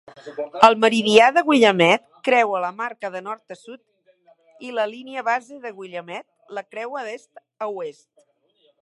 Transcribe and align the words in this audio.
El 0.67 0.75
meridià 0.83 1.25
de 1.35 1.41
Willamette 1.49 2.07
creua 2.27 2.61
la 2.63 2.71
marca 2.79 3.11
de 3.17 3.21
nord 3.27 3.55
a 3.55 3.57
sud 3.59 4.65
i 4.69 4.73
la 4.79 4.87
línia 4.95 5.25
base 5.29 5.61
de 5.67 5.73
Willamette 5.83 6.59
la 6.61 6.65
creua 6.73 7.05
d'est 7.11 7.47
a 7.67 7.69
oest. 7.83 8.07